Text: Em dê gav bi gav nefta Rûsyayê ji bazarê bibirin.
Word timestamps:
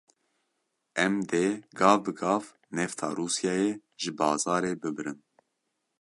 Em 1.03 1.13
dê 1.31 1.45
gav 1.79 1.97
bi 2.03 2.11
gav 2.19 2.43
nefta 2.75 3.07
Rûsyayê 3.17 3.71
ji 4.01 4.11
bazarê 4.17 4.73
bibirin. 4.81 5.19